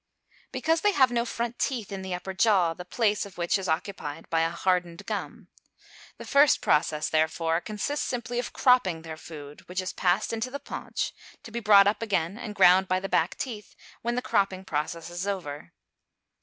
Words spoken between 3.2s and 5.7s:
of which is occupied by a hardened gum.